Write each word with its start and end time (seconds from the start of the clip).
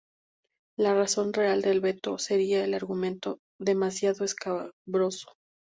La 0.79 0.95
razón 0.95 1.31
real 1.31 1.61
del 1.61 1.79
veto 1.79 2.17
sería 2.17 2.63
el 2.65 2.73
argumento, 2.73 3.37
demasiado 3.59 4.25
escabroso. 4.25 5.33